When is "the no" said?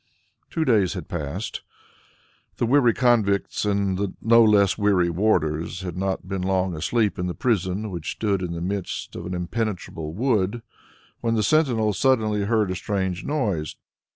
3.99-4.43